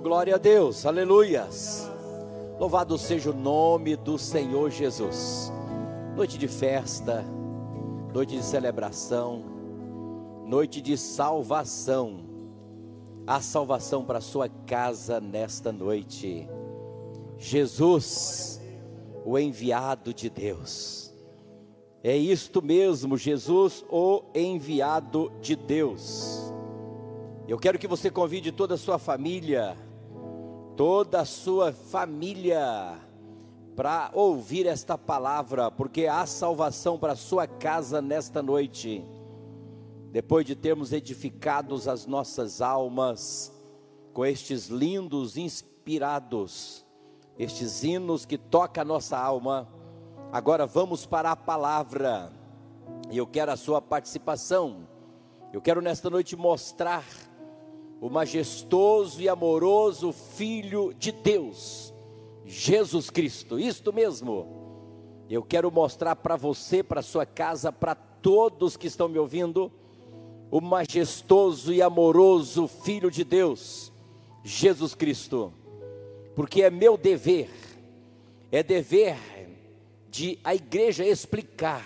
[0.00, 1.90] Glória a Deus, aleluias.
[2.58, 5.52] Louvado seja o nome do Senhor Jesus.
[6.14, 7.24] Noite de festa,
[8.12, 9.44] noite de celebração,
[10.46, 12.24] noite de salvação.
[13.26, 16.48] A salvação para sua casa nesta noite.
[17.36, 18.60] Jesus,
[19.24, 21.12] o enviado de Deus.
[22.02, 26.52] É isto mesmo, Jesus, o enviado de Deus.
[27.48, 29.76] Eu quero que você convide toda a sua família,
[30.76, 33.00] toda a sua família,
[33.74, 39.04] para ouvir esta palavra, porque há salvação para a sua casa nesta noite.
[40.12, 43.52] Depois de termos edificados as nossas almas
[44.14, 46.86] com estes lindos, inspirados,
[47.38, 49.68] estes hinos que tocam a nossa alma,
[50.32, 52.32] agora vamos para a palavra.
[53.10, 54.88] E eu quero a sua participação.
[55.52, 57.04] Eu quero nesta noite mostrar
[58.00, 61.92] o majestoso e amoroso Filho de Deus,
[62.44, 64.54] Jesus Cristo, isto mesmo.
[65.28, 69.72] Eu quero mostrar para você, para sua casa, para todos que estão me ouvindo,
[70.50, 73.92] o majestoso e amoroso Filho de Deus,
[74.44, 75.52] Jesus Cristo,
[76.36, 77.50] porque é meu dever,
[78.52, 79.18] é dever
[80.08, 81.84] de a igreja explicar,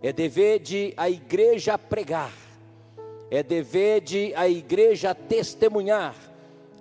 [0.00, 2.32] é dever de a igreja pregar,
[3.30, 6.14] é dever de a igreja testemunhar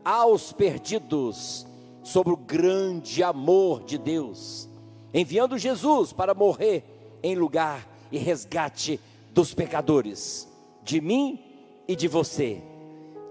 [0.04, 1.66] aos perdidos
[2.04, 4.70] sobre o grande amor de Deus,
[5.14, 6.84] enviando Jesus para morrer
[7.24, 9.00] em lugar e resgate
[9.32, 10.48] dos pecadores,
[10.84, 11.44] de mim
[11.88, 12.62] e de você,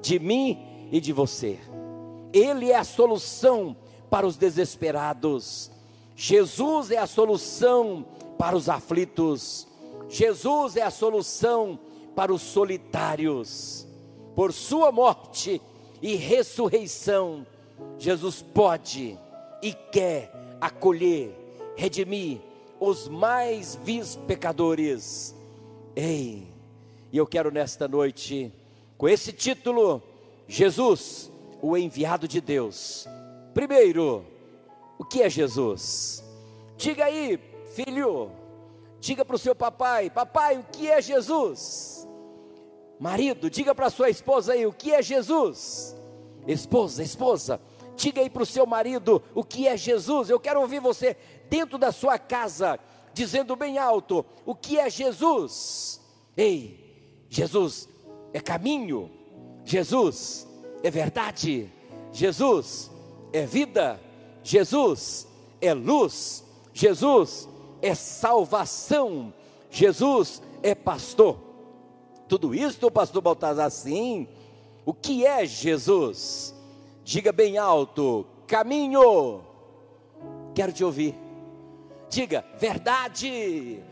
[0.02, 1.58] de mim e de você.
[2.32, 3.76] Ele é a solução
[4.10, 5.70] para os desesperados.
[6.16, 8.04] Jesus é a solução
[8.36, 9.68] para os aflitos.
[10.08, 11.78] Jesus é a solução
[12.14, 13.86] para os solitários.
[14.34, 15.60] Por sua morte
[16.02, 17.46] e ressurreição,
[17.98, 19.18] Jesus pode
[19.62, 21.34] e quer acolher,
[21.76, 22.40] redimir
[22.80, 25.34] os mais vis pecadores.
[25.96, 26.46] Ei,
[27.12, 28.52] e eu quero nesta noite,
[28.98, 30.02] com esse título,
[30.46, 31.30] Jesus,
[31.62, 33.06] o enviado de Deus.
[33.54, 34.24] Primeiro,
[34.98, 36.24] o que é Jesus?
[36.76, 37.38] Diga aí,
[37.74, 38.30] filho,
[39.00, 42.06] diga para o seu papai: Papai, o que é Jesus?
[43.04, 45.94] Marido, diga para sua esposa aí o que é Jesus.
[46.48, 47.60] Esposa, esposa,
[47.94, 50.30] diga aí para o seu marido o que é Jesus.
[50.30, 51.14] Eu quero ouvir você
[51.50, 52.80] dentro da sua casa,
[53.12, 56.00] dizendo bem alto: o que é Jesus?
[56.34, 57.90] Ei, Jesus
[58.32, 59.10] é caminho,
[59.66, 60.48] Jesus
[60.82, 61.70] é verdade,
[62.10, 62.90] Jesus
[63.34, 64.00] é vida,
[64.42, 65.28] Jesus
[65.60, 67.50] é luz, Jesus
[67.82, 69.30] é salvação,
[69.68, 71.53] Jesus é pastor.
[72.28, 74.28] Tudo isso, pastor Baltazar, sim.
[74.84, 76.54] O que é Jesus?
[77.04, 79.42] Diga bem alto: caminho.
[80.54, 81.14] Quero te ouvir.
[82.08, 83.82] Diga, verdade.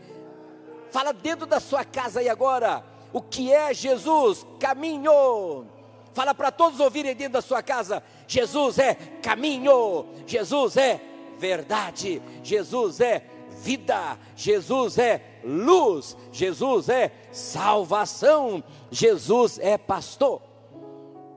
[0.89, 2.83] Fala dentro da sua casa aí agora.
[3.11, 4.45] O que é Jesus?
[4.59, 5.67] Caminho.
[6.13, 8.03] Fala para todos ouvirem dentro da sua casa.
[8.27, 10.05] Jesus é caminho.
[10.25, 11.01] Jesus é
[11.37, 12.21] verdade.
[12.43, 13.25] Jesus é
[13.61, 14.17] vida.
[14.35, 20.41] Jesus é luz, Jesus é salvação, Jesus é pastor.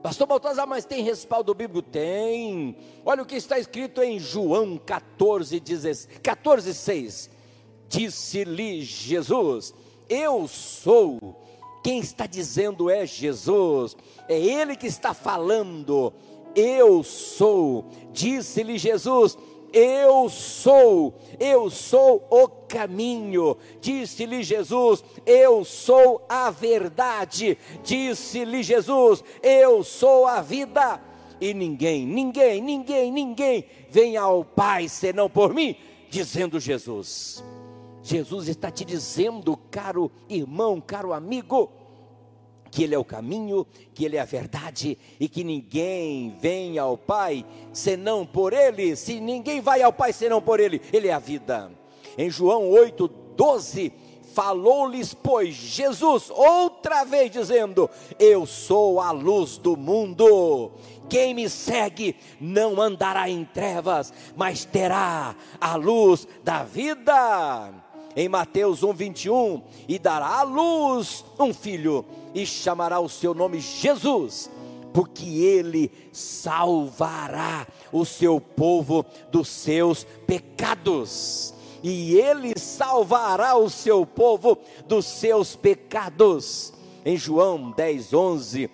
[0.01, 1.81] Pastor Baltazar, mas tem respaldo bíblico?
[1.81, 2.77] Tem.
[3.05, 7.29] Olha o que está escrito em João 14, 16, 14 6.
[7.89, 9.73] Disse-lhe Jesus:
[10.07, 11.19] Eu sou.
[11.83, 13.95] Quem está dizendo é Jesus,
[14.27, 16.13] é Ele que está falando.
[16.55, 17.85] Eu sou.
[18.11, 19.37] Disse-lhe Jesus:
[19.73, 29.83] eu sou, eu sou o caminho, disse-lhe Jesus, eu sou a verdade, disse-lhe Jesus, eu
[29.83, 31.01] sou a vida,
[31.39, 35.75] e ninguém, ninguém, ninguém, ninguém vem ao Pai senão por mim,
[36.09, 37.43] dizendo Jesus.
[38.01, 41.69] Jesus está te dizendo, caro irmão, caro amigo,
[42.71, 46.97] que Ele é o caminho, que Ele é a verdade e que ninguém vem ao
[46.97, 48.95] Pai senão por Ele.
[48.95, 51.71] Se ninguém vai ao Pai senão por Ele, Ele é a vida.
[52.17, 53.93] Em João 8, 12,
[54.33, 60.71] falou-lhes, pois, Jesus, outra vez dizendo: Eu sou a luz do mundo.
[61.09, 68.83] Quem me segue não andará em trevas, mas terá a luz da vida em Mateus
[68.83, 74.49] 1:21, e dará à luz um filho e chamará o seu nome Jesus,
[74.93, 81.53] porque ele salvará o seu povo dos seus pecados.
[81.83, 84.57] E ele salvará o seu povo
[84.87, 86.73] dos seus pecados.
[87.05, 88.69] Em João 10, 11,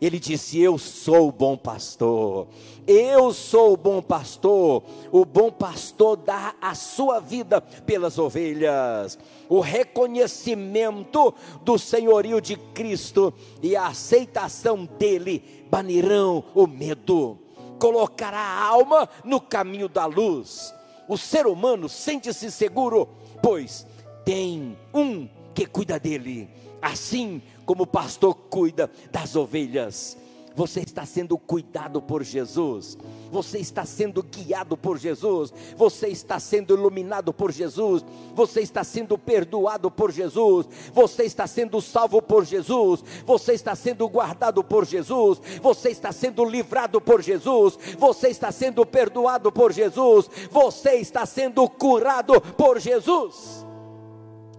[0.00, 2.46] ele disse: Eu sou o bom pastor,
[2.86, 4.82] eu sou o bom pastor.
[5.12, 9.18] O bom pastor dá a sua vida pelas ovelhas.
[9.48, 17.38] O reconhecimento do senhorio de Cristo e a aceitação dele banirão o medo,
[17.78, 20.74] colocará a alma no caminho da luz.
[21.08, 23.08] O ser humano sente-se seguro,
[23.42, 23.86] pois
[24.24, 26.48] tem um que cuida dele,
[26.80, 30.16] assim como pastor cuida das ovelhas.
[30.56, 32.96] Você está sendo cuidado por Jesus,
[33.30, 38.02] você está sendo guiado por Jesus, você está sendo iluminado por Jesus,
[38.34, 44.08] você está sendo perdoado por Jesus, você está sendo salvo por Jesus, você está sendo
[44.08, 50.28] guardado por Jesus, você está sendo livrado por Jesus, você está sendo perdoado por Jesus,
[50.50, 53.67] você está sendo curado por Jesus.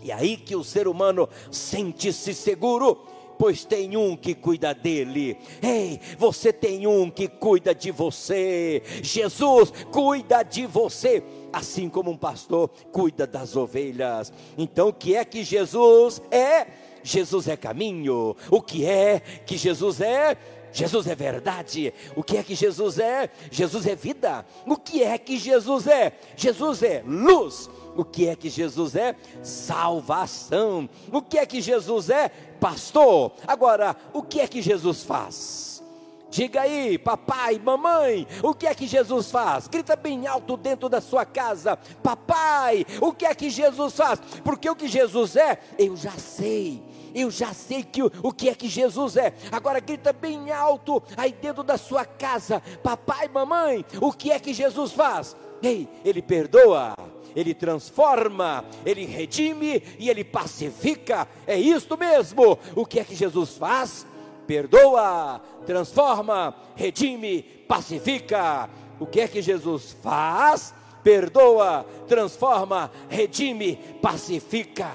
[0.01, 2.97] E aí que o ser humano sente-se seguro,
[3.37, 5.37] pois tem um que cuida dele.
[5.61, 8.83] Ei, você tem um que cuida de você.
[9.01, 14.31] Jesus cuida de você, assim como um pastor cuida das ovelhas.
[14.57, 16.67] Então, o que é que Jesus é?
[17.03, 18.35] Jesus é caminho.
[18.51, 20.37] O que é que Jesus é?
[20.71, 21.93] Jesus é verdade.
[22.15, 23.29] O que é que Jesus é?
[23.49, 24.45] Jesus é vida.
[24.65, 26.13] O que é que Jesus é?
[26.35, 27.69] Jesus é luz.
[27.99, 29.13] O que é que Jesus é?
[29.43, 30.89] Salvação.
[31.11, 32.29] O que é que Jesus é?
[32.29, 33.33] Pastor.
[33.45, 35.83] Agora, o que é que Jesus faz?
[36.29, 39.67] Diga aí, papai, mamãe, o que é que Jesus faz?
[39.67, 44.21] Grita bem alto dentro da sua casa, papai, o que é que Jesus faz?
[44.43, 46.81] Porque o que Jesus é, eu já sei.
[47.13, 49.33] Eu já sei que o, o que é que Jesus é.
[49.51, 54.53] Agora grita bem alto aí dentro da sua casa, papai, mamãe, o que é que
[54.53, 55.35] Jesus faz?
[55.61, 56.93] Ei, ele perdoa
[57.35, 61.27] ele transforma, ele redime e ele pacifica.
[61.45, 62.57] É isto mesmo.
[62.75, 64.05] O que é que Jesus faz?
[64.47, 68.69] Perdoa, transforma, redime, pacifica.
[68.99, 70.73] O que é que Jesus faz?
[71.03, 74.91] Perdoa, transforma, redime, pacifica.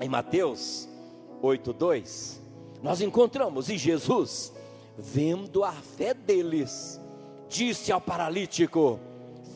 [0.00, 0.88] Em Mateus
[1.42, 2.40] 8:2,
[2.82, 4.52] nós encontramos e Jesus,
[4.98, 7.00] vendo a fé deles,
[7.48, 8.98] disse ao paralítico: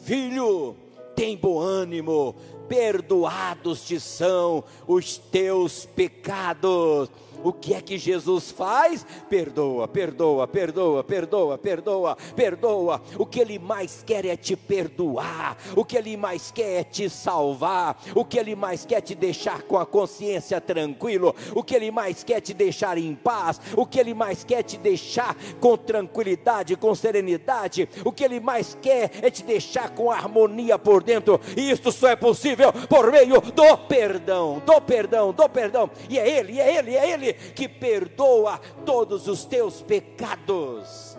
[0.04, 0.76] Filho,
[1.18, 2.36] tem bom ânimo,
[2.68, 7.10] perdoados te são os teus pecados.
[7.42, 9.04] O que é que Jesus faz?
[9.28, 13.02] Perdoa, perdoa, perdoa, perdoa, perdoa, perdoa.
[13.18, 15.56] O que Ele mais quer é te perdoar.
[15.76, 18.00] O que Ele mais quer é te salvar.
[18.14, 21.34] O que Ele mais quer é te deixar com a consciência tranquilo.
[21.54, 23.60] O que Ele mais quer é te deixar em paz.
[23.76, 27.88] O que Ele mais quer é te deixar com tranquilidade, com serenidade.
[28.04, 31.40] O que Ele mais quer é te deixar com harmonia por dentro.
[31.56, 35.90] E isso só é possível por meio do perdão, do perdão, do perdão.
[36.08, 41.16] E é Ele, é Ele, é Ele que perdoa todos os teus pecados.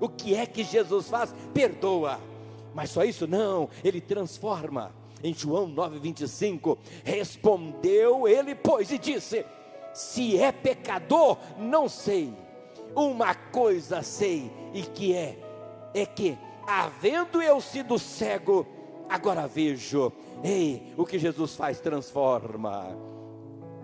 [0.00, 1.34] O que é que Jesus faz?
[1.52, 2.20] Perdoa.
[2.74, 4.92] Mas só isso não, ele transforma.
[5.22, 9.46] Em João 9:25, respondeu ele, pois, e disse:
[9.94, 12.34] Se é pecador, não sei.
[12.94, 15.38] Uma coisa sei, e que é,
[15.94, 16.36] é que,
[16.66, 18.66] havendo eu sido cego,
[19.08, 20.12] agora vejo.
[20.42, 22.96] Ei, o que Jesus faz transforma.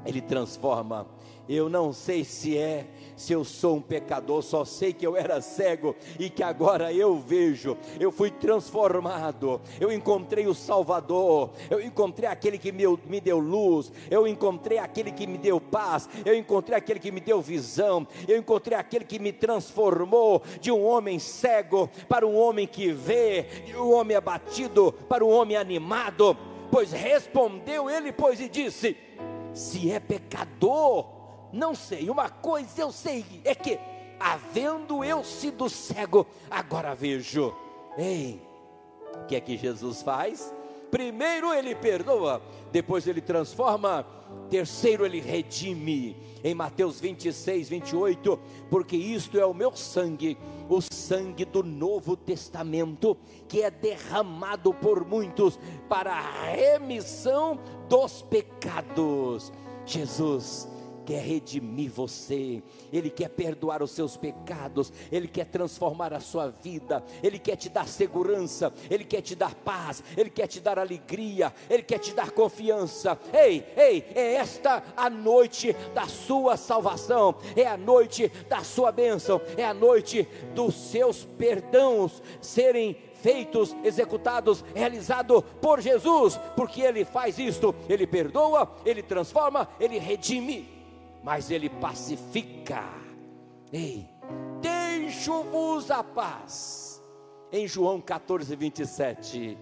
[0.05, 1.07] Ele transforma
[1.57, 2.87] eu não sei se é,
[3.17, 7.17] se eu sou um pecador, só sei que eu era cego e que agora eu
[7.17, 7.77] vejo.
[7.99, 9.61] Eu fui transformado.
[9.79, 11.51] Eu encontrei o Salvador.
[11.69, 13.93] Eu encontrei aquele que me, deu luz.
[14.11, 16.09] Eu encontrei aquele que me deu paz.
[16.25, 18.07] Eu encontrei aquele que me deu visão.
[18.27, 23.43] Eu encontrei aquele que me transformou de um homem cego para um homem que vê,
[23.67, 26.37] de um homem abatido para um homem animado.
[26.71, 28.97] Pois respondeu ele, pois, e disse:
[29.53, 31.20] Se é pecador,
[31.53, 33.79] não sei, uma coisa eu sei, é que,
[34.19, 37.55] havendo eu sido cego, agora vejo.
[37.97, 38.41] Ei,
[39.15, 40.53] o que é que Jesus faz?
[40.91, 42.43] Primeiro ele perdoa,
[42.73, 44.05] depois ele transforma,
[44.49, 46.17] terceiro ele redime.
[46.43, 48.41] Em Mateus 26, 28,
[48.71, 50.39] porque isto é o meu sangue,
[50.71, 53.15] o sangue do Novo Testamento,
[53.47, 59.53] que é derramado por muitos para a remissão dos pecados.
[59.85, 60.67] Jesus
[61.05, 67.03] quer redimir você, Ele quer perdoar os seus pecados, Ele quer transformar a sua vida,
[67.23, 71.53] Ele quer te dar segurança, Ele quer te dar paz, Ele quer te dar alegria,
[71.69, 73.19] Ele quer te dar confiança.
[73.33, 79.41] Ei, ei, é esta a noite da sua salvação, é a noite da sua bênção,
[79.57, 87.39] é a noite dos seus perdãos serem feitos, executados, realizados por Jesus, porque Ele faz
[87.39, 90.80] isto, Ele perdoa, Ele transforma, Ele redime
[91.23, 92.85] mas ele pacifica.
[93.73, 94.09] Ei,
[94.61, 97.03] deixo-vos a paz.
[97.53, 99.59] Em João 14, 27,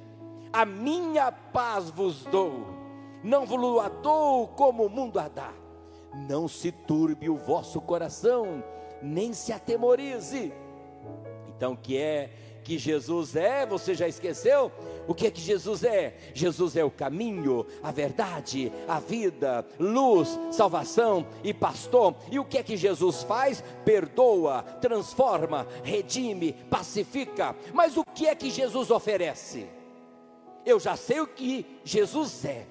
[0.52, 2.66] a minha paz vos dou,
[3.24, 5.52] não vos a dou como o mundo a dá.
[6.28, 8.62] Não se turbe o vosso coração,
[9.02, 10.52] nem se atemorize.
[11.48, 12.30] Então, que é
[12.62, 14.70] que Jesus é, você já esqueceu?
[15.08, 16.14] O que é que Jesus é?
[16.34, 22.14] Jesus é o caminho, a verdade, a vida, luz, salvação e pastor.
[22.30, 23.64] E o que é que Jesus faz?
[23.86, 27.56] Perdoa, transforma, redime, pacifica.
[27.72, 29.66] Mas o que é que Jesus oferece?
[30.66, 32.66] Eu já sei o que Jesus é.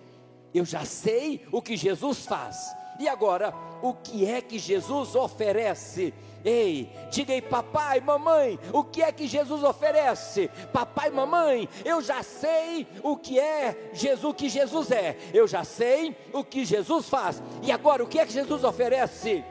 [0.54, 2.56] Eu já sei o que Jesus faz.
[3.00, 6.14] E agora, o que é que Jesus oferece?
[6.44, 10.50] Ei, diga aí, papai, mamãe, o que é que Jesus oferece?
[10.72, 15.18] Papai, mamãe, eu já sei o que é Jesus, o que Jesus é.
[15.34, 17.42] Eu já sei o que Jesus faz.
[17.62, 19.44] E agora, o que é que Jesus oferece?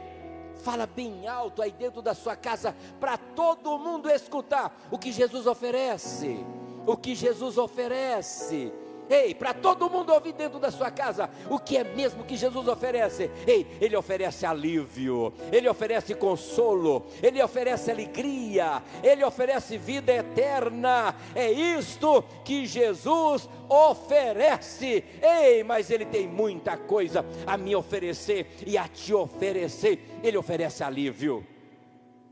[0.62, 5.46] Fala bem alto aí dentro da sua casa para todo mundo escutar o que Jesus
[5.46, 6.44] oferece.
[6.86, 8.72] O que Jesus oferece.
[9.08, 12.66] Ei, para todo mundo ouvir dentro da sua casa, o que é mesmo que Jesus
[12.66, 13.30] oferece?
[13.46, 21.14] Ei, Ele oferece alívio, Ele oferece consolo, Ele oferece alegria, Ele oferece vida eterna.
[21.34, 25.04] É isto que Jesus oferece.
[25.22, 30.18] Ei, mas Ele tem muita coisa a me oferecer e a te oferecer.
[30.22, 31.46] Ele oferece alívio.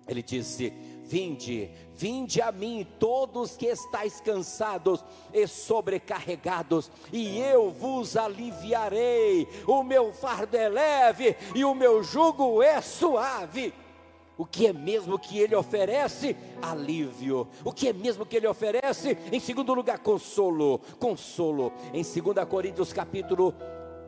[0.07, 0.73] Ele disse:
[1.07, 9.47] Vinde, vinde a mim, todos que estáis cansados e sobrecarregados, e eu vos aliviarei.
[9.67, 13.73] O meu fardo é leve e o meu jugo é suave.
[14.37, 16.35] O que é mesmo que ele oferece?
[16.61, 17.47] Alívio.
[17.65, 19.17] O que é mesmo que ele oferece?
[19.31, 20.81] Em segundo lugar, consolo.
[20.99, 21.73] Consolo.
[21.93, 23.55] Em 2 Coríntios capítulo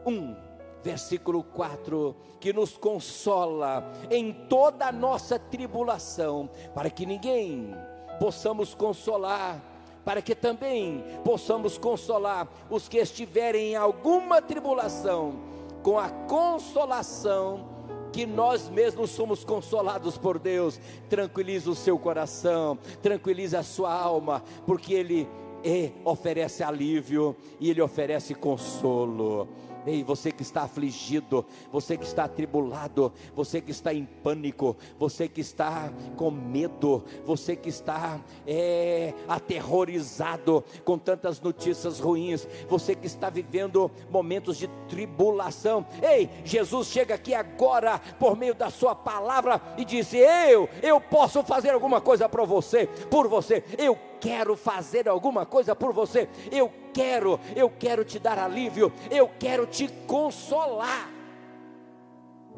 [0.05, 0.37] 1,
[0.83, 7.75] versículo 4, que nos consola em toda a nossa tribulação, para que ninguém
[8.21, 9.61] possamos consolar,
[10.05, 15.35] para que também possamos consolar os que estiverem em alguma tribulação,
[15.83, 17.77] com a consolação
[18.13, 20.81] que nós mesmos somos consolados por Deus.
[21.09, 25.29] Tranquiliza o seu coração, tranquiliza a sua alma, porque Ele
[25.63, 29.49] é, oferece alívio e Ele oferece consolo.
[29.87, 35.29] Ei, você que está afligido, você que está atribulado, você que está em pânico, você
[35.29, 43.07] que está com medo, você que está é, aterrorizado com tantas notícias ruins, você que
[43.07, 45.87] está vivendo momentos de tribulação.
[46.03, 51.43] Ei, Jesus chega aqui agora por meio da Sua palavra e diz: Eu, eu posso
[51.45, 56.69] fazer alguma coisa para você, por você, eu quero fazer alguma coisa por você, eu
[56.93, 61.09] quero, eu quero te dar alívio, eu quero te consolar.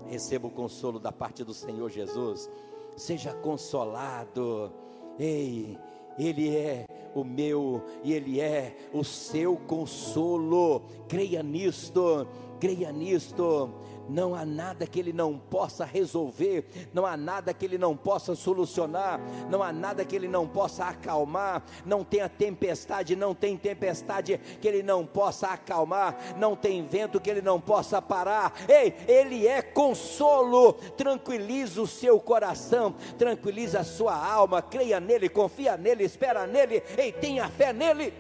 [0.07, 2.51] Receba o consolo da parte do Senhor Jesus,
[2.97, 4.73] seja consolado,
[5.19, 5.77] ei,
[6.19, 12.27] Ele é o meu e Ele é o seu consolo, creia nisto,
[12.59, 13.71] creia nisto
[14.09, 18.35] não há nada que Ele não possa resolver, não há nada que Ele não possa
[18.35, 21.63] solucionar, não há nada que Ele não possa acalmar.
[21.85, 27.21] Não tem a tempestade, não tem tempestade que Ele não possa acalmar, não tem vento
[27.21, 28.55] que Ele não possa parar.
[28.69, 35.77] Ei, Ele é consolo, tranquiliza o seu coração, tranquiliza a sua alma, creia nele, confia
[35.77, 38.13] nele, espera nele, ei, tenha fé nele.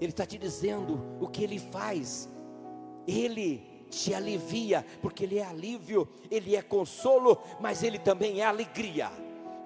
[0.00, 2.28] Ele está te dizendo o que ele faz.
[3.06, 9.10] Ele te alivia, porque Ele é alívio, Ele é consolo, mas Ele também é alegria.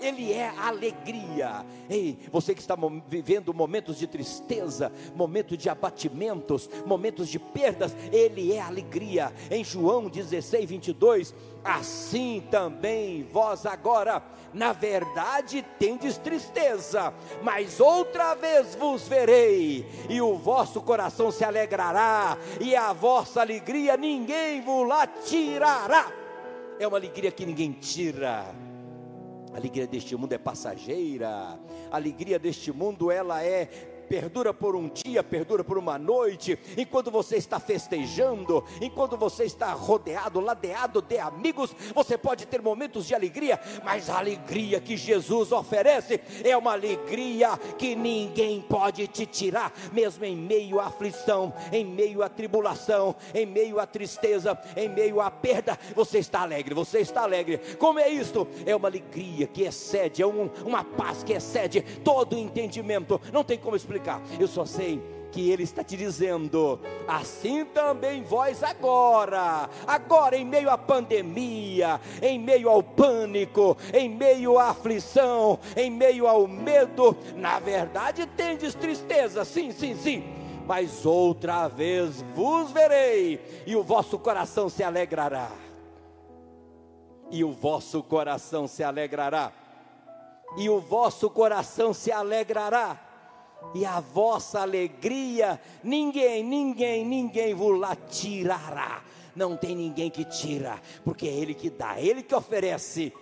[0.02, 1.64] Ele é alegria.
[1.88, 8.52] Ei, você que está vivendo momentos de tristeza, momentos de abatimentos, momentos de perdas, Ele
[8.52, 9.32] é alegria.
[9.48, 18.74] Em João 16, 22, assim também vós agora, na verdade, tendes tristeza, mas outra vez
[18.74, 25.06] vos verei, e o vosso coração se alegrará, e a vossa alegria ninguém vos lá
[25.06, 26.12] tirará.
[26.78, 28.52] É uma alegria que ninguém tira
[29.52, 31.28] a alegria deste mundo é passageira.
[31.90, 33.68] A alegria deste mundo ela é
[34.12, 39.72] perdura por um dia, perdura por uma noite, enquanto você está festejando, enquanto você está
[39.72, 45.50] rodeado, ladeado de amigos, você pode ter momentos de alegria, mas a alegria que Jesus
[45.50, 51.82] oferece é uma alegria que ninguém pode te tirar, mesmo em meio à aflição, em
[51.82, 56.98] meio à tribulação, em meio à tristeza, em meio à perda, você está alegre, você
[56.98, 57.56] está alegre.
[57.78, 58.46] Como é isto?
[58.66, 63.18] É uma alegria que excede, é um, uma paz que excede todo o entendimento.
[63.32, 64.20] Não tem como explicar explicar.
[64.38, 70.68] Eu só sei que Ele está te dizendo: assim também vós agora, agora em meio
[70.68, 77.58] à pandemia, em meio ao pânico, em meio à aflição, em meio ao medo, na
[77.60, 80.24] verdade tendes tristeza, sim, sim, sim.
[80.66, 85.50] Mas outra vez vos verei, e o vosso coração se alegrará.
[87.30, 89.50] E o vosso coração se alegrará.
[90.56, 93.11] E o vosso coração se alegrará
[93.74, 99.02] e a vossa alegria, ninguém, ninguém, ninguém vos lá tirará.
[99.34, 103.12] Não tem ninguém que tira, porque é Ele que dá, é Ele que oferece.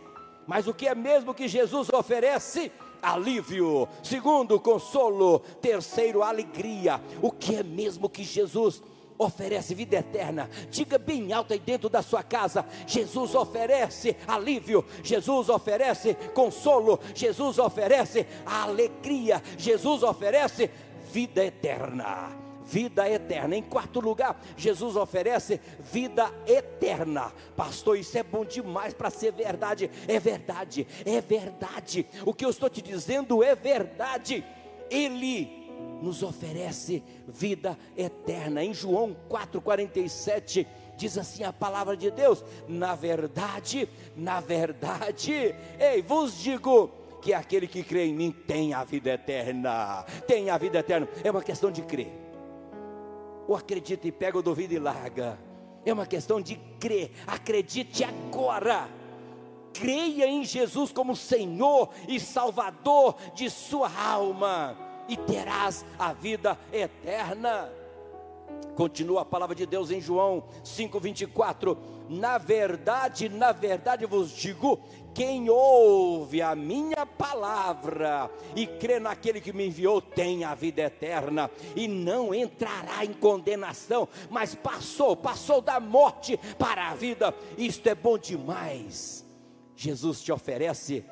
[0.46, 2.72] Mas o que é mesmo que Jesus oferece?
[3.00, 3.88] Alívio.
[4.02, 5.38] Segundo, consolo.
[5.60, 7.00] Terceiro, alegria.
[7.22, 8.82] O que é mesmo que Jesus
[9.20, 10.48] oferece vida eterna.
[10.70, 17.58] Diga bem alto aí dentro da sua casa: Jesus oferece alívio, Jesus oferece consolo, Jesus
[17.58, 20.70] oferece alegria, Jesus oferece
[21.12, 22.30] vida eterna.
[22.64, 23.56] Vida eterna.
[23.56, 27.32] Em quarto lugar, Jesus oferece vida eterna.
[27.56, 29.90] Pastor, isso é bom demais para ser verdade.
[30.06, 32.06] É verdade, é verdade.
[32.24, 34.44] O que eu estou te dizendo é verdade.
[34.88, 35.59] Ele
[36.00, 38.64] nos oferece vida eterna.
[38.64, 46.38] Em João 4,47 diz assim a palavra de Deus: Na verdade, na verdade, ei, vos
[46.38, 50.04] digo que aquele que crê em mim tem a vida eterna.
[50.26, 51.08] Tem a vida eterna.
[51.22, 52.10] É uma questão de crer.
[53.46, 55.38] Ou acredita e pega o duvido e larga.
[55.84, 57.10] É uma questão de crer.
[57.26, 58.88] Acredite agora.
[59.72, 67.68] Creia em Jesus como Senhor e Salvador de sua alma e terás a vida eterna.
[68.76, 71.76] Continua a palavra de Deus em João 5:24.
[72.08, 74.80] Na verdade, na verdade vos digo,
[75.12, 81.50] quem ouve a minha palavra e crê naquele que me enviou tem a vida eterna
[81.74, 87.34] e não entrará em condenação, mas passou, passou da morte para a vida.
[87.58, 89.26] Isto é bom demais.
[89.74, 91.04] Jesus te oferece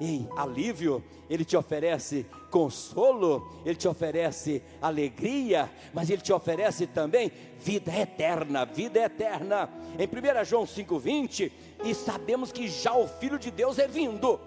[0.00, 7.30] Ei, alívio, Ele te oferece consolo, Ele te oferece alegria, mas Ele te oferece também
[7.60, 9.68] vida eterna, vida eterna.
[9.98, 11.52] Em 1 João 5,20,
[11.84, 14.40] e sabemos que já o Filho de Deus é vindo,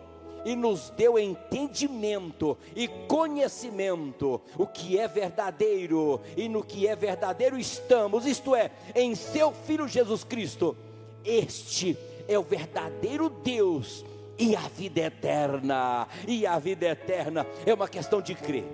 [0.43, 7.59] e nos deu entendimento e conhecimento, o que é verdadeiro, e no que é verdadeiro
[7.59, 10.75] estamos, isto é, em seu Filho Jesus Cristo.
[11.23, 11.95] Este
[12.27, 14.03] é o verdadeiro Deus
[14.39, 16.07] e a vida eterna.
[16.25, 18.65] E a vida eterna é uma questão de crer,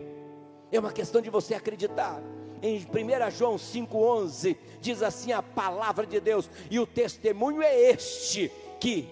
[0.71, 2.21] é uma questão de você acreditar.
[2.61, 8.51] Em 1 João 5,11 diz assim a palavra de Deus, e o testemunho é este:
[8.79, 9.09] que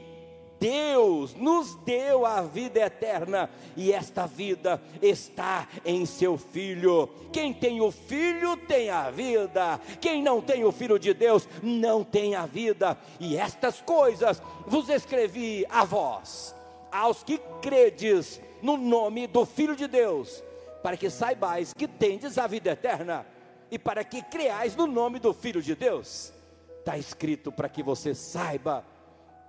[0.63, 7.09] Deus nos deu a vida eterna e esta vida está em seu Filho.
[7.33, 12.01] Quem tem o Filho tem a vida, quem não tem o Filho de Deus não
[12.01, 12.97] tem a vida.
[13.19, 16.55] E estas coisas vos escrevi a vós,
[16.89, 20.41] aos que credes no nome do Filho de Deus,
[20.81, 23.25] para que saibais que tendes a vida eterna
[23.69, 26.31] e para que creais no nome do Filho de Deus.
[26.79, 28.92] Está escrito para que você saiba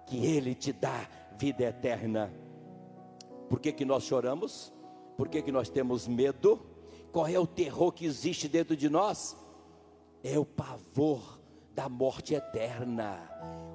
[0.07, 2.33] que Ele te dá vida eterna.
[3.49, 4.73] Por que, que nós choramos?
[5.17, 6.61] Por que, que nós temos medo?
[7.13, 9.37] Qual é o terror que existe dentro de nós?
[10.23, 11.41] É o pavor
[11.75, 13.21] da morte eterna.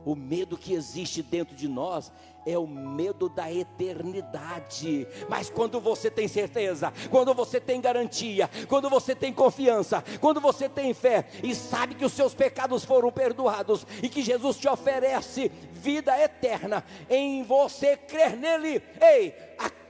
[0.05, 2.11] O medo que existe dentro de nós
[2.45, 5.05] é o medo da eternidade.
[5.27, 10.69] Mas quando você tem certeza, quando você tem garantia, quando você tem confiança, quando você
[10.69, 15.51] tem fé e sabe que os seus pecados foram perdoados e que Jesus te oferece
[15.71, 19.33] vida eterna em você crer nele, ei,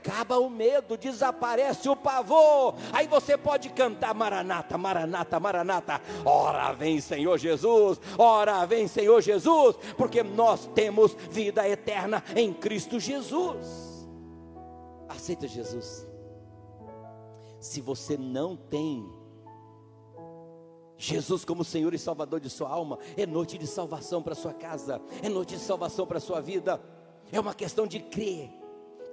[0.00, 2.74] acaba o medo, desaparece o pavor.
[2.92, 6.00] Aí você pode cantar Maranata, Maranata, Maranata.
[6.24, 12.98] Ora vem Senhor Jesus, ora vem Senhor Jesus, porque nós temos vida eterna em Cristo
[12.98, 14.08] Jesus.
[15.06, 16.06] Aceita Jesus.
[17.60, 19.06] Se você não tem
[20.96, 25.00] Jesus como Senhor e Salvador de sua alma, é noite de salvação para sua casa,
[25.22, 26.80] é noite de salvação para sua vida.
[27.30, 28.59] É uma questão de crer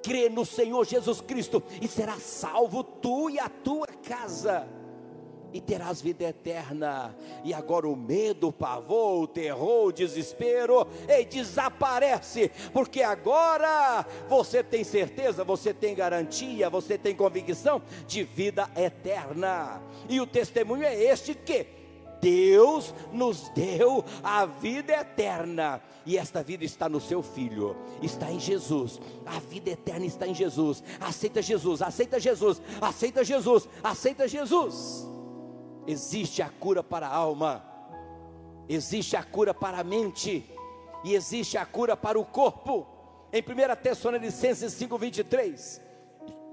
[0.07, 4.65] crê no Senhor Jesus Cristo e será salvo tu e a tua casa.
[5.51, 7.15] E terás vida eterna.
[7.43, 14.63] E agora o medo, o pavor, o terror, o desespero, ei, desaparece, porque agora você
[14.63, 19.81] tem certeza, você tem garantia, você tem convicção de vida eterna.
[20.07, 21.76] E o testemunho é este que
[22.21, 28.39] Deus nos deu a vida eterna, e esta vida está no seu Filho, está em
[28.39, 28.99] Jesus.
[29.25, 30.83] A vida eterna está em Jesus.
[30.99, 35.07] Aceita Jesus, aceita Jesus, aceita Jesus, aceita Jesus.
[35.87, 37.63] existe a cura para a alma,
[38.67, 40.43] existe a cura para a mente
[41.03, 42.85] e existe a cura para o corpo.
[43.31, 45.81] Em 1 Tessalonicenses 5:23,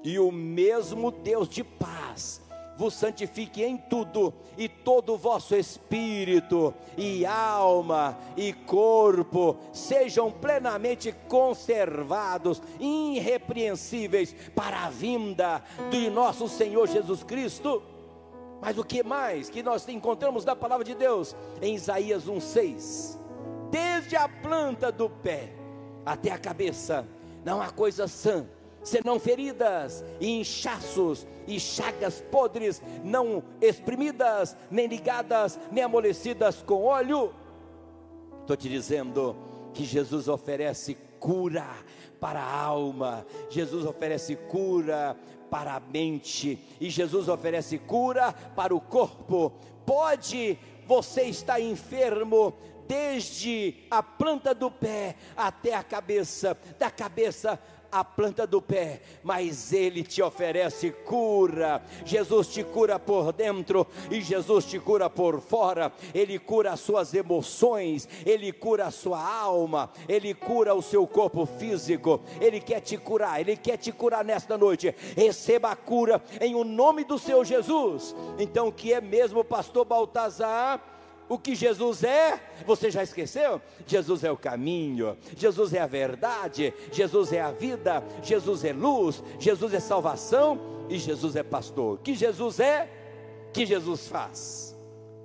[0.04, 2.40] e o mesmo Deus de paz
[2.76, 11.14] vos santifique em tudo, e todo o vosso espírito, e alma, e corpo sejam plenamente
[11.28, 17.82] conservados, irrepreensíveis, para a vinda de nosso Senhor Jesus Cristo.
[18.60, 21.36] Mas o que mais que nós encontramos na palavra de Deus?
[21.60, 23.18] Em Isaías 1,6:
[23.70, 25.52] Desde a planta do pé
[26.04, 27.06] até a cabeça,
[27.44, 28.46] não há coisa sã
[28.84, 37.34] senão feridas e inchaços e chagas podres, não exprimidas, nem ligadas, nem amolecidas com óleo.
[38.42, 39.34] Estou te dizendo
[39.72, 41.66] que Jesus oferece cura
[42.20, 45.16] para a alma, Jesus oferece cura
[45.50, 49.52] para a mente, e Jesus oferece cura para o corpo.
[49.86, 52.54] Pode você estar enfermo,
[52.86, 57.58] desde a planta do pé até a cabeça, da cabeça
[57.94, 61.80] a planta do pé, mas Ele te oferece cura.
[62.04, 65.92] Jesus te cura por dentro e Jesus te cura por fora.
[66.12, 71.46] Ele cura as suas emoções, Ele cura a sua alma, Ele cura o seu corpo
[71.46, 72.20] físico.
[72.40, 74.92] Ele quer te curar, Ele quer te curar nesta noite.
[75.16, 78.14] Receba a cura em o nome do seu Jesus.
[78.40, 80.93] Então, que é mesmo, pastor Baltazar?
[81.28, 83.60] O que Jesus é, você já esqueceu?
[83.86, 89.22] Jesus é o caminho, Jesus é a verdade, Jesus é a vida, Jesus é luz,
[89.38, 91.98] Jesus é salvação e Jesus é pastor.
[92.00, 92.90] Que Jesus é?
[93.52, 94.76] Que Jesus faz?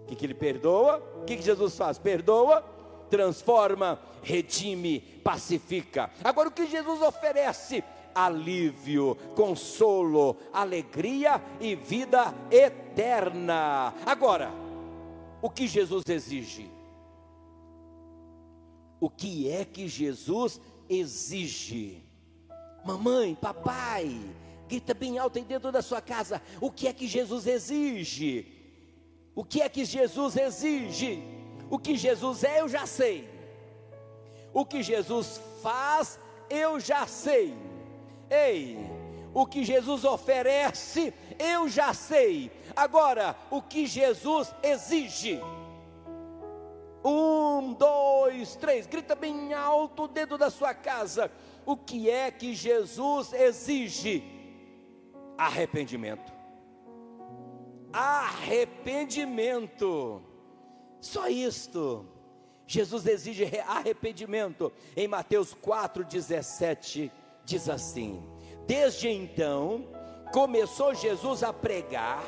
[0.07, 1.03] Que, que ele perdoa?
[1.27, 1.97] Que, que Jesus faz?
[1.97, 2.63] Perdoa,
[3.09, 6.09] transforma, redime, pacifica.
[6.23, 7.83] Agora o que Jesus oferece?
[8.13, 13.93] alívio, consolo, alegria e vida eterna.
[14.05, 14.51] Agora,
[15.41, 16.69] o que Jesus exige?
[18.99, 22.03] O que é que Jesus exige?
[22.83, 24.19] Mamãe, papai,
[24.67, 26.41] grita bem alto aí dentro da sua casa.
[26.59, 28.59] O que é que Jesus exige?
[29.35, 31.23] O que é que Jesus exige?
[31.69, 33.29] O que Jesus é, eu já sei.
[34.53, 37.53] O que Jesus faz, eu já sei.
[38.29, 38.77] Ei,
[39.33, 42.51] o que Jesus oferece, eu já sei.
[42.75, 45.39] Agora, o que Jesus exige?
[47.03, 51.29] Um, dois, três, grita bem alto dentro da sua casa.
[51.65, 54.23] O que é que Jesus exige?
[55.37, 56.33] Arrependimento.
[57.93, 60.21] Arrependimento.
[60.99, 62.05] Só isto.
[62.67, 64.71] Jesus exige arrependimento.
[64.95, 67.11] Em Mateus 4,17
[67.45, 68.23] diz assim:
[68.69, 69.83] Desde então,
[70.31, 72.23] começou Jesus a pregar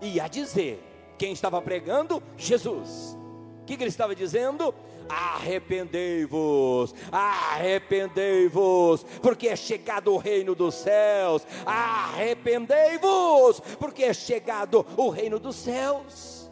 [0.00, 0.82] e a dizer:
[1.18, 2.22] quem estava pregando?
[2.34, 3.14] Jesus.
[3.60, 4.74] O que, ele estava dizendo?
[5.06, 11.46] Arrependei-vos, arrependei-vos, porque é chegado o reino dos céus.
[11.66, 16.50] Arrependei-vos, porque é chegado o reino dos céus.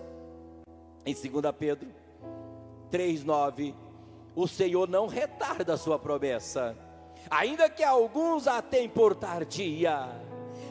[1.07, 1.27] Em 2
[1.59, 1.89] Pedro
[2.93, 3.75] 3,9,
[4.37, 6.77] o Senhor não retarda a sua promessa
[7.29, 10.09] ainda que alguns a tenham por tardia,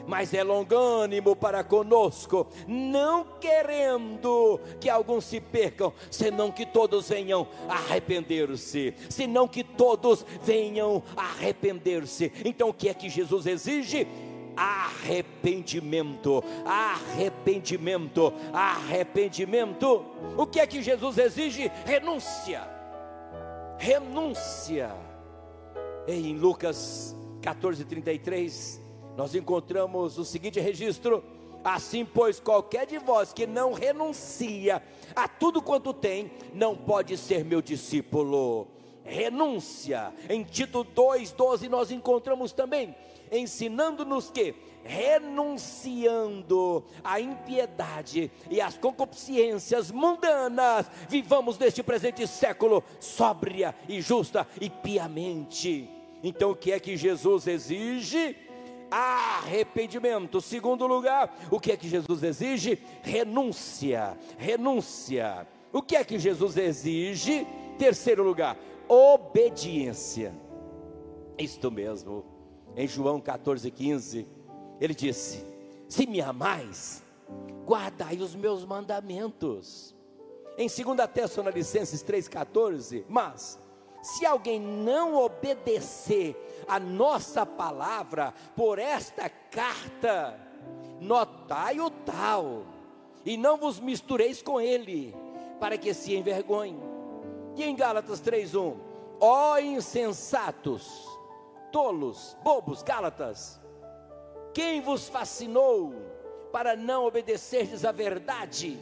[0.06, 7.46] mas é longânimo para conosco, não querendo que alguns se percam, senão que todos venham
[7.68, 12.32] arrepender-se, senão que todos venham arrepender-se.
[12.44, 14.06] Então o que é que Jesus exige?
[14.56, 20.04] Arrependimento, arrependimento, arrependimento.
[20.36, 21.70] O que é que Jesus exige?
[21.86, 22.68] Renúncia,
[23.78, 25.09] renúncia
[26.06, 28.80] em Lucas 14, 33,
[29.16, 31.22] nós encontramos o seguinte registro:
[31.62, 34.82] Assim, pois, qualquer de vós que não renuncia
[35.14, 38.68] a tudo quanto tem, não pode ser meu discípulo.
[39.04, 40.12] Renúncia.
[40.28, 42.94] Em Tito 2,12 nós encontramos também,
[43.30, 54.00] ensinando-nos que, renunciando à impiedade e às concupiscências mundanas, vivamos neste presente século sóbria e
[54.00, 55.88] justa e piamente.
[56.22, 58.36] Então, o que é que Jesus exige?
[58.90, 60.40] Arrependimento.
[60.40, 62.78] Segundo lugar, o que é que Jesus exige?
[63.02, 64.18] Renúncia.
[64.36, 65.46] Renúncia.
[65.72, 67.46] O que é que Jesus exige?
[67.78, 70.34] Terceiro lugar, obediência.
[71.38, 72.24] Isto mesmo.
[72.76, 74.26] Em João 14,15,
[74.80, 75.44] ele disse:
[75.88, 77.02] Se me amais,
[77.66, 79.94] guardai os meus mandamentos.
[80.56, 83.58] Em 2 Tessalonicenses 3,14, mas
[84.02, 90.38] se alguém não obedecer a nossa palavra por esta carta,
[91.00, 92.64] notai o tal,
[93.24, 95.14] e não vos mistureis com ele,
[95.58, 96.78] para que se envergonhe.
[97.56, 98.76] E em Gálatas 3:1,
[99.20, 101.06] ó insensatos,
[101.70, 103.59] tolos, bobos, Gálatas,
[104.52, 105.94] quem vos fascinou
[106.52, 108.78] para não obedecerdes à verdade?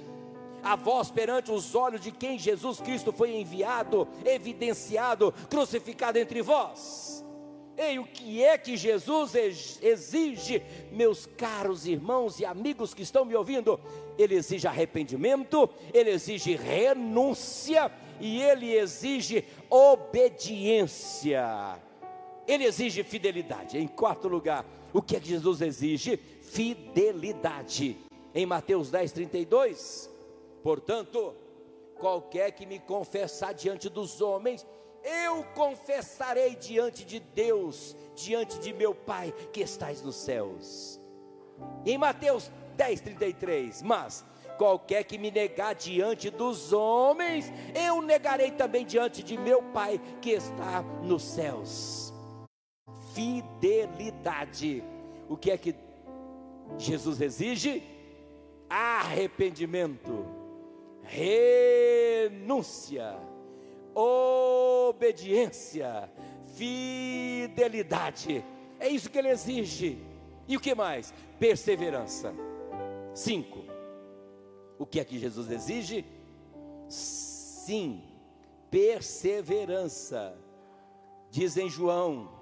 [0.62, 7.24] A vós perante os olhos de quem Jesus Cristo foi enviado, evidenciado, crucificado entre vós.
[7.76, 9.36] Ei, o que é que Jesus
[9.80, 13.78] exige, meus caros irmãos e amigos que estão me ouvindo?
[14.18, 21.46] Ele exige arrependimento, ele exige renúncia e ele exige obediência.
[22.48, 23.78] Ele exige fidelidade.
[23.78, 26.16] Em quarto lugar, o que é que Jesus exige?
[26.16, 27.98] Fidelidade.
[28.34, 30.10] Em Mateus 10, 32,
[30.62, 31.34] portanto,
[31.98, 34.66] qualquer que me confessar diante dos homens,
[35.02, 41.00] eu confessarei diante de Deus, diante de meu Pai que estais nos céus.
[41.84, 44.24] Em Mateus 10, 33, mas
[44.56, 50.30] qualquer que me negar diante dos homens, eu negarei também diante de meu Pai que
[50.30, 52.07] está nos céus.
[53.18, 54.84] Fidelidade.
[55.28, 55.74] O que é que
[56.76, 57.82] Jesus exige?
[58.70, 60.24] Arrependimento,
[61.02, 61.98] renúncia
[64.88, 66.08] obediência,
[66.54, 68.44] fidelidade.
[68.78, 69.98] É isso que ele exige.
[70.46, 71.12] E o que mais?
[71.38, 72.32] Perseverança.
[73.12, 73.64] Cinco.
[74.78, 76.04] O que é que Jesus exige?
[76.88, 78.04] Sim,
[78.70, 80.38] perseverança.
[81.30, 82.37] Diz em João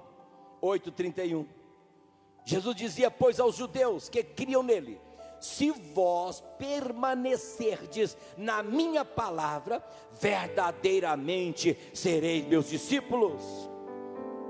[0.67, 1.47] 8,31.
[2.45, 5.01] Jesus dizia, pois, aos judeus que criam nele:
[5.41, 9.85] se vós permanecerdes na minha palavra,
[10.21, 13.43] verdadeiramente sereis meus discípulos.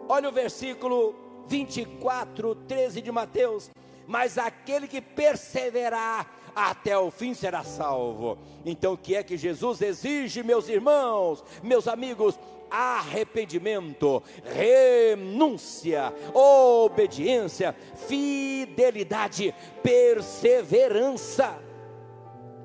[0.09, 1.15] Olha o versículo
[1.49, 3.71] 24, 13 de Mateus.
[4.07, 8.39] Mas aquele que perseverar até o fim será salvo.
[8.65, 12.39] Então, o que é que Jesus exige, meus irmãos, meus amigos?
[12.69, 21.63] arrependimento, renúncia, obediência, fidelidade, perseverança.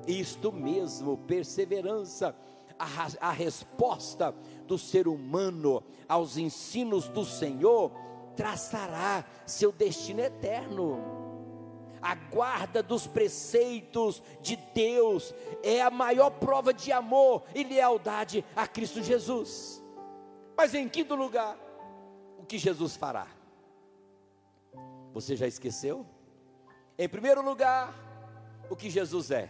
[0.04, 2.34] Isto mesmo, perseverança,
[2.76, 4.34] a, a resposta
[4.66, 7.92] do ser humano aos ensinos do Senhor
[8.34, 11.21] traçará seu destino eterno
[12.02, 18.66] a guarda dos preceitos de Deus é a maior prova de amor e lealdade a
[18.66, 19.80] Cristo Jesus.
[20.56, 21.56] Mas em quinto lugar,
[22.38, 23.28] o que Jesus fará?
[25.14, 26.04] Você já esqueceu?
[26.98, 27.94] Em primeiro lugar,
[28.68, 29.48] o que Jesus é?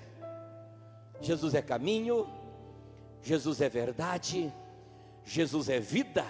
[1.20, 2.28] Jesus é caminho,
[3.22, 4.52] Jesus é verdade,
[5.24, 6.26] Jesus é vida,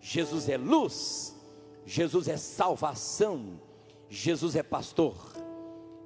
[0.00, 1.36] Jesus é luz,
[1.86, 3.60] Jesus é salvação,
[4.10, 5.14] Jesus é pastor.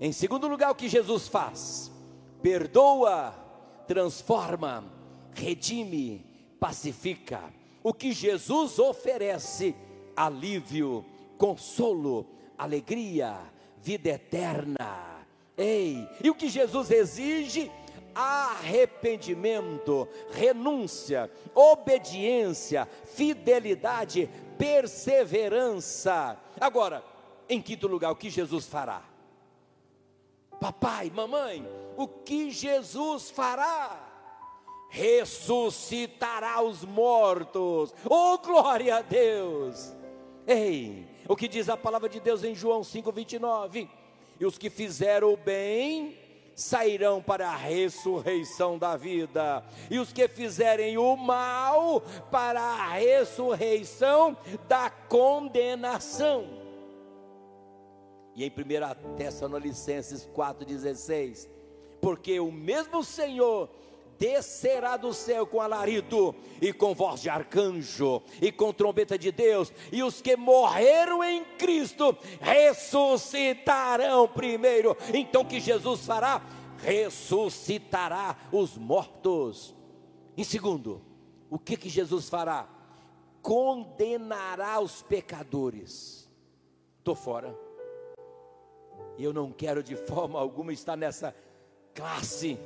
[0.00, 1.90] Em segundo lugar, o que Jesus faz?
[2.40, 3.34] Perdoa,
[3.88, 4.84] transforma,
[5.34, 6.24] redime,
[6.60, 7.40] pacifica
[7.84, 9.76] o que Jesus oferece:
[10.16, 11.04] alívio,
[11.36, 13.38] consolo, alegria,
[13.80, 15.26] vida eterna.
[15.56, 17.70] Ei, e o que Jesus exige?
[18.14, 26.38] Arrependimento, renúncia, obediência, fidelidade, perseverança.
[26.58, 27.04] Agora,
[27.48, 29.02] em quinto lugar, o que Jesus fará?
[30.60, 34.12] Papai, mamãe, o que Jesus fará?
[34.94, 37.92] ressuscitará os mortos.
[38.08, 39.92] Oh, glória a Deus!
[40.46, 43.88] Ei, o que diz a palavra de Deus em João 5:29?
[44.38, 46.16] E os que fizeram o bem
[46.54, 54.36] sairão para a ressurreição da vida, e os que fizerem o mal para a ressurreição
[54.68, 56.63] da condenação.
[58.34, 61.48] E em 1 Tessalonicenses 4,16,
[62.00, 63.70] porque o mesmo Senhor
[64.18, 69.72] descerá do céu com alarido e com voz de arcanjo e com trombeta de Deus,
[69.92, 74.96] e os que morreram em Cristo ressuscitarão primeiro.
[75.12, 76.42] Então o que Jesus fará?
[76.78, 79.74] Ressuscitará os mortos.
[80.36, 81.00] Em segundo,
[81.48, 82.68] o que que Jesus fará?
[83.40, 86.28] Condenará os pecadores.
[86.98, 87.63] Estou fora.
[89.16, 91.34] E eu não quero de forma alguma estar nessa
[91.94, 92.58] classe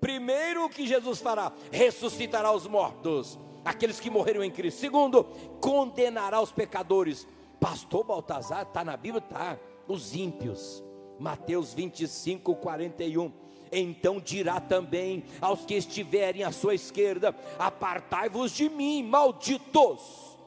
[0.00, 1.52] Primeiro, o que Jesus fará?
[1.70, 4.80] Ressuscitará os mortos, aqueles que morreram em Cristo.
[4.80, 5.24] Segundo,
[5.60, 7.28] condenará os pecadores.
[7.60, 9.22] Pastor Baltazar, está na Bíblia?
[9.22, 9.58] Está.
[9.86, 10.82] Os ímpios.
[11.18, 13.30] Mateus 25, 41.
[13.70, 20.38] Então dirá também aos que estiverem à sua esquerda: Apartai-vos de mim, malditos,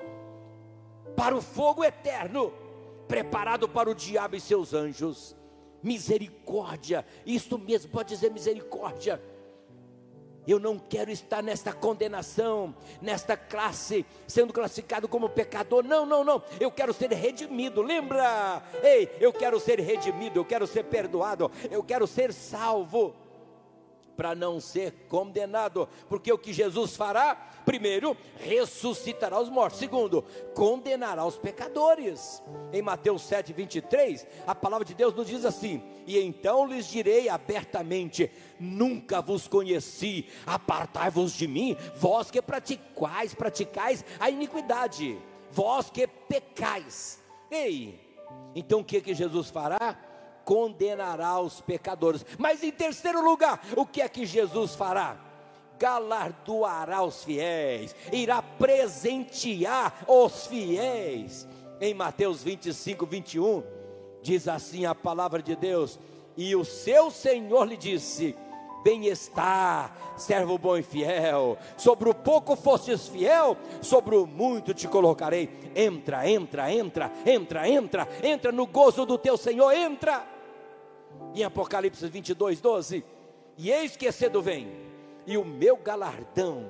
[1.16, 2.52] para o fogo eterno,
[3.08, 5.36] preparado para o diabo e seus anjos.
[5.82, 9.22] misericórdia, isso mesmo, pode dizer misericórdia.
[10.46, 15.84] Eu não quero estar nesta condenação, nesta classe, sendo classificado como pecador.
[15.84, 16.44] Não, não, não.
[16.60, 17.82] Eu quero ser redimido.
[17.82, 18.62] Lembra?
[18.82, 23.16] Ei, eu quero ser redimido, eu quero ser perdoado, eu quero ser salvo
[24.16, 30.24] para não ser condenado, porque o que Jesus fará, primeiro, ressuscitará os mortos, segundo,
[30.54, 32.42] condenará os pecadores.
[32.72, 37.30] Em Mateus 7, 23, a palavra de Deus nos diz assim: E então lhes direi
[37.30, 45.18] abertamente: Nunca vos conheci, apartai-vos de mim, vós que praticais, praticais a iniquidade,
[45.52, 47.22] vós que pecais.
[47.50, 48.00] Ei,
[48.56, 50.13] então o que que Jesus fará?
[50.46, 52.26] Condenará os pecadores.
[52.38, 55.18] Mas em terceiro lugar, o que é que Jesus fará?
[55.80, 61.48] Galardoará os fiéis, irá presentear os fiéis.
[61.82, 63.64] Em Mateus 25, 21,
[64.22, 66.00] diz assim a palavra de Deus:
[66.38, 68.36] E o seu Senhor lhe disse:
[68.84, 71.58] Bem-estar, servo bom e fiel.
[71.76, 75.50] Sobre o pouco fostes fiel, sobre o muito te colocarei.
[75.76, 80.33] Entra, entra, entra, entra, entra, entra no gozo do teu Senhor, entra
[81.42, 83.04] em Apocalipse 22, 12:
[83.58, 84.72] E eis que cedo vem,
[85.26, 86.66] e o meu galardão,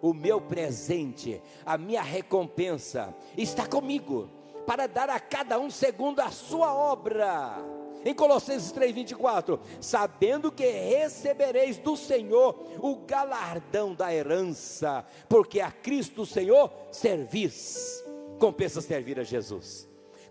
[0.00, 4.28] o meu presente, a minha recompensa está comigo,
[4.66, 7.56] para dar a cada um segundo a sua obra.
[8.02, 16.24] Em Colossenses 3:24, sabendo que recebereis do Senhor o galardão da herança, porque a Cristo
[16.24, 18.02] Senhor servis.
[18.38, 19.89] Compensa servir a Jesus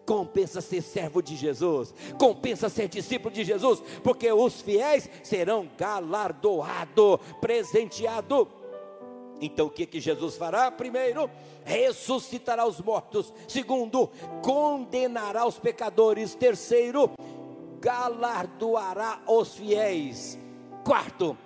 [0.10, 7.20] compensa ser servo de Jesus, compensa ser discípulo de Jesus, porque os fiéis serão galardoados,
[7.40, 8.48] presenteados.
[9.40, 10.72] Então o que que Jesus fará?
[10.72, 11.30] Primeiro,
[11.64, 13.32] ressuscitará os mortos.
[13.48, 14.10] Segundo,
[14.42, 16.34] condenará os pecadores.
[16.34, 17.12] Terceiro,
[17.80, 20.40] galardoará os fiéis.
[20.84, 21.38] Quarto,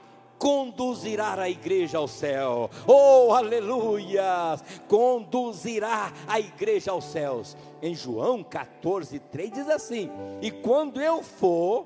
[0.43, 2.69] conduzirá a igreja ao céu.
[2.85, 4.59] Oh, aleluia!
[4.89, 7.55] Conduzirá a igreja aos céus.
[7.81, 10.09] Em João 14, 3 diz assim:
[10.41, 11.85] E quando eu for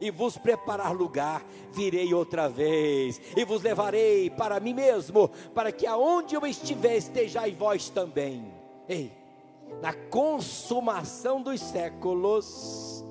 [0.00, 5.84] e vos preparar lugar, virei outra vez e vos levarei para mim mesmo, para que
[5.84, 8.54] aonde eu estiver estejais vós também.
[8.88, 9.10] Ei,
[9.82, 13.04] na consumação dos séculos,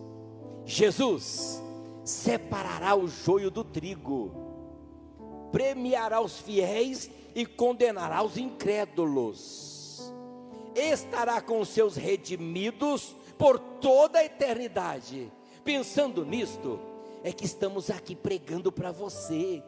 [0.64, 1.62] Jesus
[2.06, 4.45] separará o joio do trigo
[5.52, 10.14] premiará os fiéis e condenará os incrédulos.
[10.76, 15.32] Estará com os seus redimidos por toda a eternidade.
[15.64, 16.80] Pensando nisto,
[17.24, 19.64] é que estamos aqui pregando para você.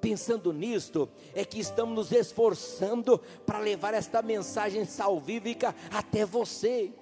[0.00, 6.92] Pensando nisto, é que estamos nos esforçando para levar esta mensagem salvífica até você.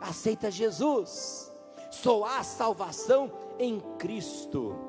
[0.00, 1.52] Aceita Jesus.
[1.90, 4.87] Só há salvação em Cristo.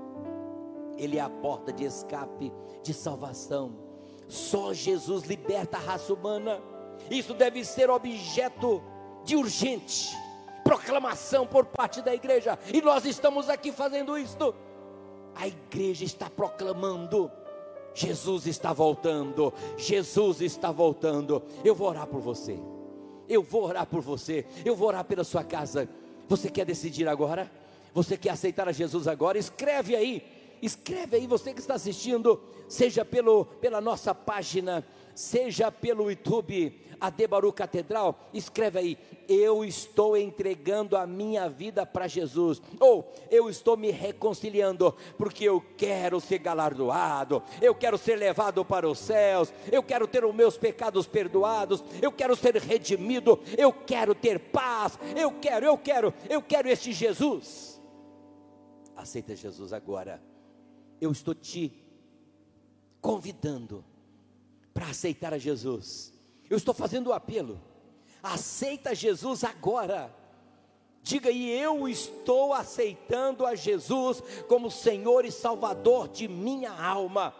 [0.99, 2.51] Ele é a porta de escape,
[2.83, 3.73] de salvação.
[4.27, 6.61] Só Jesus liberta a raça humana.
[7.09, 8.83] Isso deve ser objeto
[9.23, 10.15] de urgente
[10.69, 12.59] proclamação por parte da igreja.
[12.71, 14.53] E nós estamos aqui fazendo isto.
[15.33, 17.31] A igreja está proclamando.
[17.95, 19.51] Jesus está voltando.
[19.77, 21.41] Jesus está voltando.
[21.65, 22.59] Eu vou orar por você.
[23.27, 24.45] Eu vou orar por você.
[24.63, 25.89] Eu vou orar pela sua casa.
[26.27, 27.51] Você quer decidir agora?
[27.91, 29.39] Você quer aceitar a Jesus agora?
[29.39, 36.09] Escreve aí Escreve aí, você que está assistindo, seja pelo, pela nossa página, seja pelo
[36.09, 43.49] YouTube, Adebaru Catedral, escreve aí, eu estou entregando a minha vida para Jesus, ou eu
[43.49, 49.53] estou me reconciliando, porque eu quero ser galardoado, eu quero ser levado para os céus,
[49.71, 54.99] eu quero ter os meus pecados perdoados, eu quero ser redimido, eu quero ter paz,
[55.15, 57.81] eu quero, eu quero, eu quero este Jesus.
[58.95, 60.21] Aceita Jesus agora
[60.99, 61.73] eu estou te
[63.01, 63.83] convidando
[64.73, 66.13] para aceitar a Jesus.
[66.49, 67.59] Eu estou fazendo o apelo.
[68.21, 70.13] Aceita Jesus agora.
[71.01, 77.33] Diga aí, eu estou aceitando a Jesus como Senhor e Salvador de minha alma.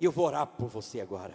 [0.00, 1.34] Eu vou orar por você agora.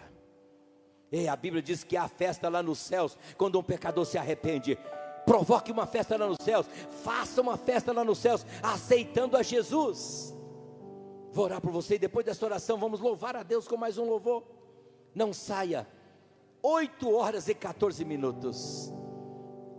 [1.10, 4.78] E a Bíblia diz que há festa lá nos céus quando um pecador se arrepende.
[5.24, 6.66] Provoque uma festa lá nos céus,
[7.04, 10.34] faça uma festa lá nos céus, aceitando a Jesus.
[11.32, 14.04] Vou orar por você e depois dessa oração vamos louvar a Deus com mais um
[14.04, 14.42] louvor.
[15.14, 15.88] Não saia.
[16.62, 18.92] 8 horas e 14 minutos.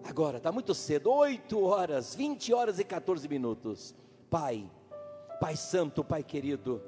[0.03, 1.11] Agora, está muito cedo.
[1.11, 3.93] 8 horas, 20 horas e 14 minutos.
[4.31, 4.67] Pai,
[5.39, 6.81] Pai Santo, Pai querido,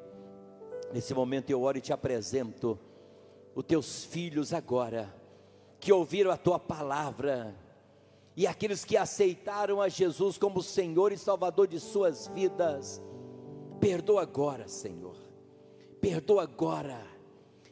[0.91, 2.79] nesse momento eu oro e te apresento
[3.53, 5.13] os teus filhos agora,
[5.79, 7.55] que ouviram a tua palavra
[8.35, 12.99] e aqueles que aceitaram a Jesus como Senhor e Salvador de suas vidas.
[13.79, 15.15] Perdoa agora, Senhor.
[16.01, 17.01] Perdoa agora.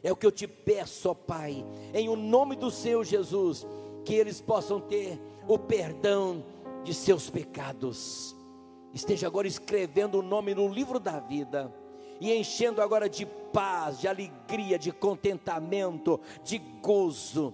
[0.02, 3.66] É o que eu te peço, ó Pai, em o nome do Senhor Jesus,
[4.04, 6.44] que eles possam ter o perdão
[6.84, 8.36] de seus pecados.
[8.94, 11.74] Esteja agora escrevendo o nome no livro da vida
[12.20, 17.54] e enchendo agora de paz, de alegria, de contentamento, de gozo.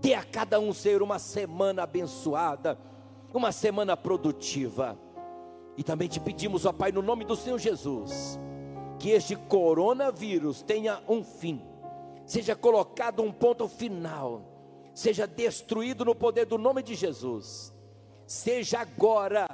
[0.00, 2.78] Dê a cada um ser uma semana abençoada,
[3.32, 4.98] uma semana produtiva.
[5.76, 8.38] E também te pedimos, ó Pai, no nome do Senhor Jesus,
[8.98, 11.62] que este coronavírus tenha um fim,
[12.24, 14.42] seja colocado um ponto final,
[14.94, 17.74] seja destruído no poder do nome de Jesus,
[18.26, 19.46] seja agora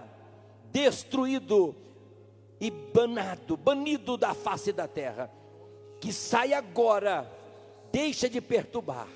[0.70, 1.74] destruído
[2.60, 5.30] e banado, banido da face da terra,
[6.00, 7.30] que saia agora,
[7.90, 9.08] deixa de perturbar,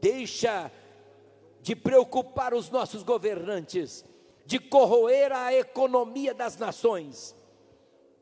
[0.00, 0.70] deixa
[1.60, 4.04] de preocupar os nossos governantes,
[4.46, 7.34] de corroer a economia das nações.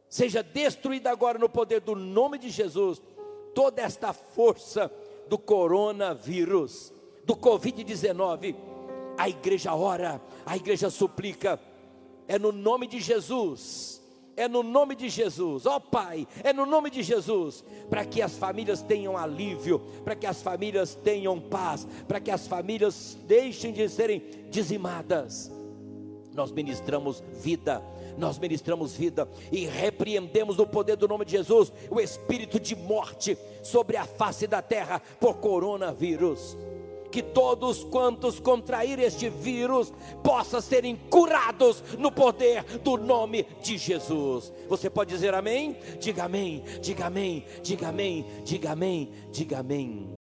[0.08, 3.00] Seja destruída agora no poder do nome de Jesus
[3.54, 4.90] toda esta força
[5.28, 6.92] do coronavírus,
[7.24, 8.56] do Covid-19.
[9.16, 11.60] A igreja ora, a igreja suplica,
[12.26, 14.02] é no nome de Jesus
[14.36, 18.20] é no nome de Jesus, ó oh, Pai, é no nome de Jesus, para que
[18.20, 23.72] as famílias tenham alívio, para que as famílias tenham paz, para que as famílias deixem
[23.72, 25.52] de serem dizimadas.
[26.34, 27.82] Nós ministramos vida,
[28.18, 33.38] nós ministramos vida e repreendemos no poder do nome de Jesus o espírito de morte
[33.62, 36.56] sobre a face da terra por coronavírus
[37.14, 44.52] que todos quantos contraírem este vírus possam serem curados no poder do nome de Jesus.
[44.68, 45.76] Você pode dizer amém?
[46.00, 50.23] Diga amém, diga amém, diga amém, diga amém, diga amém.